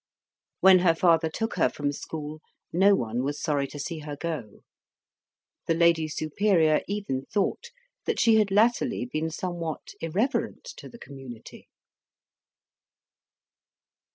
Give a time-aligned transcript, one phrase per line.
[0.61, 2.41] When her father took her from school,
[2.73, 4.61] no one was sorry to see her go.
[5.67, 7.65] The Lady Superior even thought
[8.05, 11.69] that she had latterly been somewhat irreverent to the community.